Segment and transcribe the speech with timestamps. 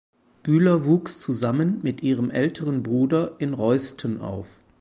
[0.41, 4.47] Bühler wuchs zusammen mit ihrem älteren Bruder in Reusten auf.